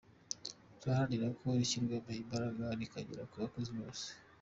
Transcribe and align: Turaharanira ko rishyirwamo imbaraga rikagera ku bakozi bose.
Turaharanira 0.79 1.27
ko 1.39 1.45
rishyirwamo 1.59 2.11
imbaraga 2.23 2.63
rikagera 2.79 3.23
ku 3.29 3.35
bakozi 3.43 3.71
bose. 3.79 4.07